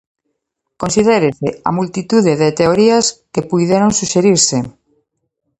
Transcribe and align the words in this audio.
Considérese 0.81 1.47
a 1.69 1.71
multitude 1.77 2.31
de 2.41 2.49
teorías 2.59 3.05
que 3.33 3.47
puideron 3.51 3.91
suxerirse. 3.99 4.57